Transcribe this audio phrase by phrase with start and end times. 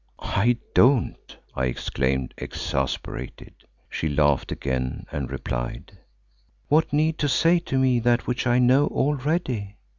[0.23, 3.53] "I don't," I exclaimed exasperated.
[3.87, 5.95] She laughed again and replied,
[6.69, 9.77] "What need to say to me that which I know already?